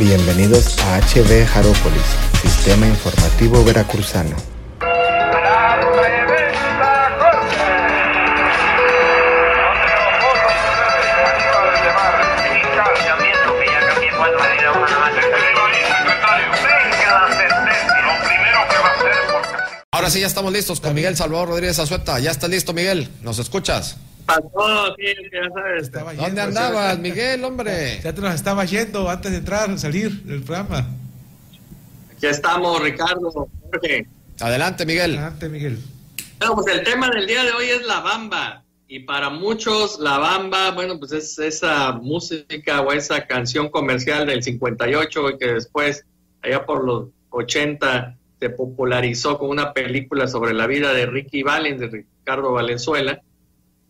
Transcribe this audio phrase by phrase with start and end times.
[0.00, 2.02] Bienvenidos a HB Jarópolis,
[2.40, 4.34] Sistema Informativo Veracruzano.
[19.90, 22.18] Ahora sí, ya estamos listos con Miguel Salvador Rodríguez Azueta.
[22.20, 23.10] Ya está listo, Miguel.
[23.20, 23.98] ¿Nos escuchas?
[24.30, 25.82] Pasó, sí, ya sabes.
[25.82, 28.00] Estaba ¿Dónde yendo, andabas, sea, Miguel, hombre?
[28.02, 30.86] Ya te nos estaba yendo antes de entrar, salir del programa.
[32.12, 34.06] Aquí estamos, Ricardo, Jorge.
[34.38, 35.12] Adelante, Miguel.
[35.12, 35.78] Adelante, Miguel.
[36.38, 38.62] Bueno, pues el tema del día de hoy es la bamba.
[38.86, 44.42] Y para muchos, la bamba, bueno, pues es esa música o esa canción comercial del
[44.42, 46.04] 58 y que después,
[46.42, 51.80] allá por los 80, se popularizó con una película sobre la vida de Ricky Valens,
[51.80, 53.20] de Ricardo Valenzuela.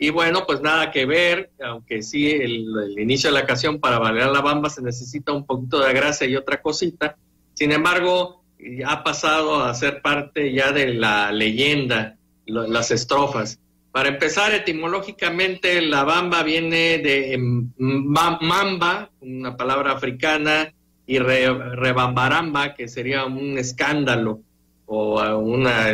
[0.02, 2.64] Y bueno, pues nada que ver, aunque sí, el,
[2.98, 6.36] inicio de la canción para bailar la bamba se necesita un poquito de gracia y
[6.36, 7.16] otra cosita.
[7.52, 8.42] Sin embargo,
[8.86, 12.16] ha pasado a ser parte ya de la leyenda,
[12.46, 13.60] las estrofas.
[13.92, 20.72] Para empezar, etimológicamente, la bamba viene de em, ma- mamba, una palabra africana,
[21.06, 24.40] y re- rebambaramba, que sería un escándalo
[24.86, 25.88] o una,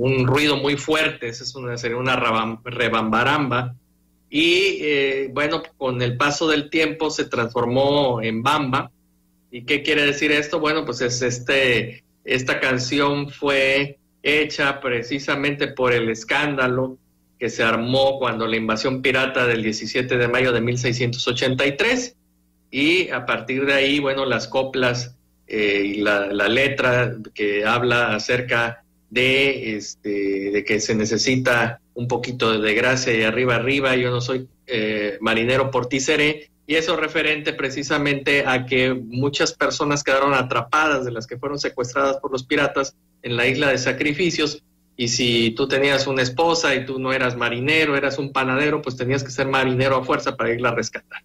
[0.00, 3.74] un ruido muy fuerte, esa es una, sería una rebambaramba.
[4.30, 8.90] Y eh, bueno, con el paso del tiempo se transformó en bamba.
[9.50, 10.60] ¿Y qué quiere decir esto?
[10.60, 16.98] Bueno, pues es este, esta canción fue hecha precisamente por el escándalo
[17.38, 22.16] que se armó cuando la invasión pirata del 17 de mayo de 1683
[22.70, 28.14] y a partir de ahí, bueno, las coplas eh, y la, la letra que habla
[28.14, 34.10] acerca de, este, de que se necesita un poquito de gracia y arriba, arriba, yo
[34.10, 41.04] no soy eh, marinero seré, y eso referente precisamente a que muchas personas quedaron atrapadas
[41.04, 44.62] de las que fueron secuestradas por los piratas en la isla de sacrificios,
[44.96, 48.96] y si tú tenías una esposa y tú no eras marinero, eras un panadero, pues
[48.96, 51.22] tenías que ser marinero a fuerza para irla a rescatar.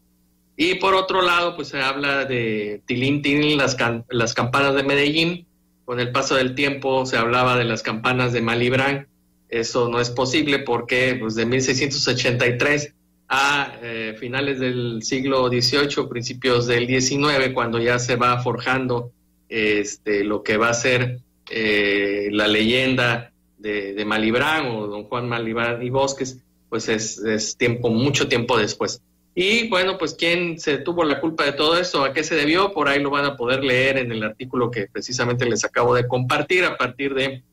[0.55, 4.83] Y por otro lado, pues se habla de Tilín Tilín, las, can- las campanas de
[4.83, 5.47] Medellín.
[5.85, 9.07] Con el paso del tiempo se hablaba de las campanas de Malibran.
[9.49, 12.93] Eso no es posible porque pues, de 1683
[13.27, 19.11] a eh, finales del siglo XVIII, principios del XIX, cuando ya se va forjando
[19.49, 25.27] este, lo que va a ser eh, la leyenda de, de Malibran o don Juan
[25.27, 26.39] Malibran y Bosques,
[26.69, 29.01] pues es, es tiempo, mucho tiempo después.
[29.35, 32.71] Y bueno, pues quién se tuvo la culpa de todo esto, a qué se debió,
[32.71, 36.07] por ahí lo van a poder leer en el artículo que precisamente les acabo de
[36.07, 37.43] compartir a partir de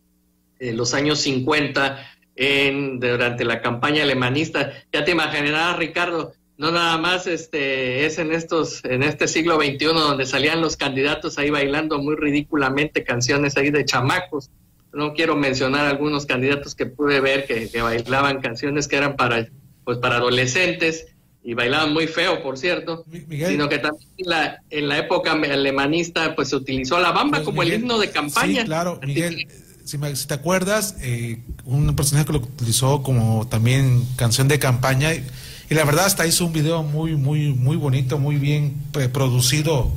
[0.59, 1.99] eh, los años 50
[2.37, 4.73] en, durante la campaña alemanista.
[4.93, 9.87] Ya te imaginarás, Ricardo, no nada más este es en estos en este siglo XXI
[9.87, 14.51] donde salían los candidatos ahí bailando muy ridículamente canciones ahí de chamacos.
[14.93, 19.49] No quiero mencionar algunos candidatos que pude ver que, que bailaban canciones que eran para
[19.85, 21.07] pues para adolescentes
[21.43, 23.53] y bailaban muy feo, por cierto, Mi- Miguel.
[23.53, 27.45] sino que también en la, en la época alemanista pues se utilizó la bamba Pues,
[27.47, 28.61] como Miguel, el himno de campaña.
[28.61, 29.37] Sí, claro, Miguel.
[29.37, 34.47] que- Si, me- si te acuerdas, eh, un personaje que lo utilizó como también canción
[34.47, 35.25] de campaña y,
[35.71, 39.91] y la verdad hasta hizo un video muy, muy, muy bonito, muy bien eh, producido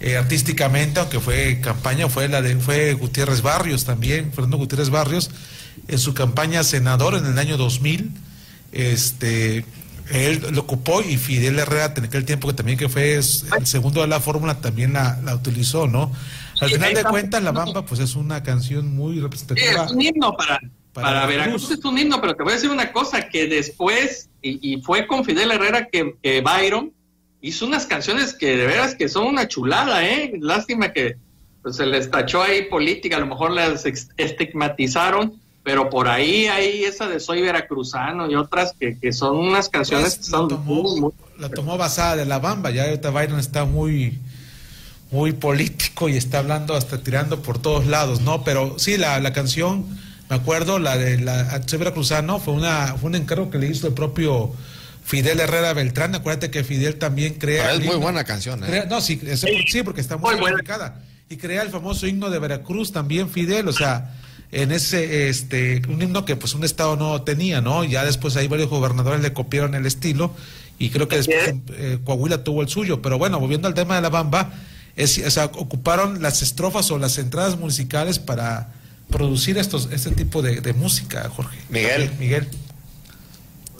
[0.00, 5.30] eh, artísticamente, aunque fue campaña, fue la de fue Gutiérrez Barrios también, Fernando Gutiérrez Barrios,
[5.88, 8.12] en su campaña senador en el año 2000,
[8.72, 9.64] este
[10.10, 13.22] él lo ocupó y Fidel Herrera en aquel tiempo que también que fue el
[13.66, 16.12] segundo de la fórmula también la, la utilizó, ¿no?
[16.60, 19.84] Al Sí, final de cuentas la Bamba pues es una canción muy representativa.
[19.84, 20.60] es un himno para,
[20.92, 21.70] para para, Veracruz.
[21.70, 25.06] Es un himno, pero te voy a decir una cosa, que después, y, y fue
[25.06, 26.92] con Fidel Herrera que, que Byron
[27.40, 30.32] hizo unas canciones que de veras que son una chulada, ¿eh?
[30.40, 31.16] Lástima que
[31.62, 33.84] pues, se les tachó ahí política, a lo mejor las
[34.16, 39.68] estigmatizaron, pero por ahí hay esa de Soy Veracruzano y otras que, que son unas
[39.68, 43.10] canciones Pues, que son tomó, muy, muy- la tomó basada de la Bamba, ya ahorita
[43.10, 44.18] Byron está muy
[45.10, 48.42] muy político y está hablando hasta tirando por todos lados, ¿no?
[48.42, 49.86] Pero sí, la, la canción,
[50.28, 53.86] me acuerdo, la de la Acción Veracruzano, fue, una, fue un encargo que le hizo
[53.86, 54.52] el propio
[55.04, 56.16] Fidel Herrera Beltrán.
[56.16, 57.64] Acuérdate que Fidel también crea.
[57.64, 58.66] Pero es muy himno- buena canción, ¿eh?
[58.66, 59.20] crea- no, sí,
[59.68, 60.56] sí, porque está muy Muy buena.
[60.56, 61.00] complicada.
[61.28, 64.16] Y crea el famoso himno de Veracruz también, Fidel, o sea,
[64.52, 67.84] en ese, este, un himno que pues un estado no tenía, ¿no?
[67.84, 70.32] Ya después ahí varios gobernadores le copiaron el estilo
[70.78, 73.02] y creo que después eh, Coahuila tuvo el suyo.
[73.02, 74.52] Pero bueno, volviendo al tema de la bamba,
[74.96, 78.72] es, o sea, ocuparon las estrofas o las entradas musicales para
[79.10, 81.58] producir estos, este tipo de, de música, Jorge.
[81.68, 82.10] Miguel.
[82.18, 82.48] Miguel.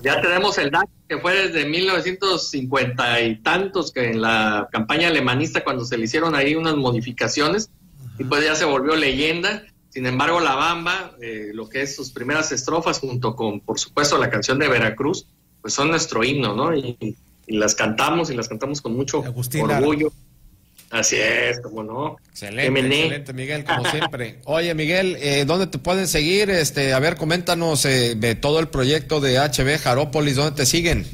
[0.03, 5.65] Ya tenemos el dato que fue desde 1950 y tantos que en la campaña alemanista
[5.65, 7.71] cuando se le hicieron ahí unas modificaciones
[8.19, 9.63] y pues ya se volvió leyenda.
[9.95, 14.19] Sin embargo, La Bamba, eh, lo que es sus primeras estrofas junto con, por supuesto,
[14.19, 15.25] la canción de Veracruz,
[15.63, 16.77] pues son nuestro himno, ¿no?
[16.77, 16.99] Y,
[17.47, 20.13] y las cantamos y las cantamos con mucho orgullo.
[20.91, 22.17] Así es, como no.
[22.29, 24.41] Excelente, excelente, Miguel, como siempre.
[24.47, 26.51] Oye, Miguel, eh, ¿dónde te pueden seguir?
[26.51, 31.07] Este, a ver, coméntanos eh, de todo el proyecto de HB Jarópolis, ¿dónde te siguen?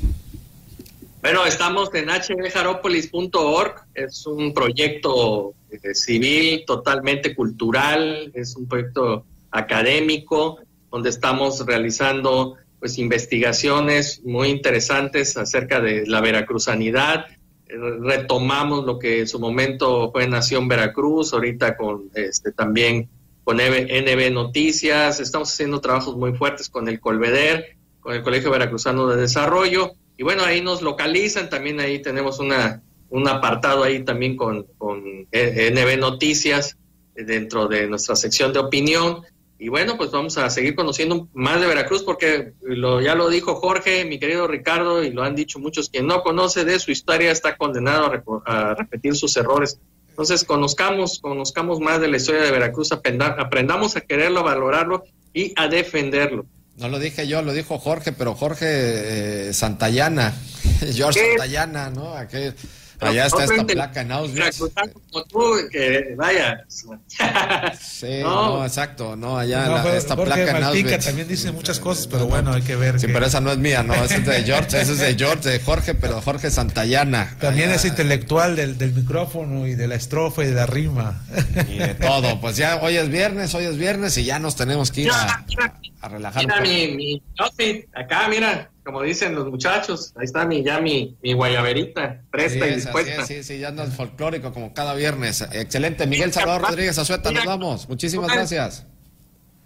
[1.20, 10.58] Bueno, estamos en hbjaropolis.org, es un proyecto eh, civil totalmente cultural, es un proyecto académico
[10.90, 17.26] donde estamos realizando pues investigaciones muy interesantes acerca de la veracruzanidad,
[17.68, 23.08] retomamos lo que en su momento fue Nación Veracruz, ahorita con este también
[23.44, 29.06] con NB Noticias, estamos haciendo trabajos muy fuertes con el Colveder, con el Colegio Veracruzano
[29.08, 34.36] de Desarrollo, y bueno, ahí nos localizan, también ahí tenemos una, un apartado ahí también
[34.36, 36.76] con, con NB Noticias
[37.14, 39.22] dentro de nuestra sección de opinión,
[39.60, 43.56] y bueno, pues vamos a seguir conociendo más de Veracruz porque lo, ya lo dijo
[43.56, 47.30] Jorge, mi querido Ricardo, y lo han dicho muchos, quien no conoce de su historia
[47.30, 48.10] está condenado
[48.46, 49.78] a, repetir sus errores.
[50.08, 55.04] Entonces, conozcamos, conozcamos más de la historia de Veracruz, aprendamos a quererlo, a valorarlo
[55.34, 56.46] y a defenderlo.
[56.78, 60.34] No lo dije yo, lo dijo Jorge, pero Jorge eh, Santayana,
[60.94, 62.14] George Santayana, ¿no?
[62.14, 62.54] Aquel,
[63.00, 64.58] Allá está esta placa en Auschwitz.
[64.58, 66.64] Como tú, que vaya.
[66.68, 66.86] Sí,
[68.22, 71.04] no, exacto, no, allá no, esta placa en Auschwitz.
[71.04, 73.00] también dice muchas cosas, pero bueno, hay que ver.
[73.00, 75.48] Sí, pero esa no es mía, no, esa es de George, esa es de George,
[75.48, 77.36] de Jorge, pero Jorge Santayana.
[77.40, 81.22] También es intelectual del, del micrófono y de la estrofa y de la rima.
[81.68, 84.90] Y de todo, pues ya hoy es viernes, hoy es viernes y ya nos tenemos
[84.90, 86.44] que ir a, a relajar.
[86.44, 91.16] Mira mi, mi outfit, acá, mira como dicen los muchachos, ahí está mi, ya mi,
[91.22, 93.24] mi guayaberita, presta y dispuesta.
[93.24, 95.42] Sí, sí, ya anda el folclórico como cada viernes.
[95.52, 96.06] Excelente.
[96.06, 97.88] Miguel Salvador Rodríguez Azueta, nos vamos.
[97.88, 98.86] Muchísimas gracias.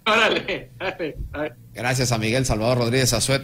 [0.07, 0.69] Órale.
[1.73, 3.43] Gracias a Miguel Salvador Rodríguez Azueta.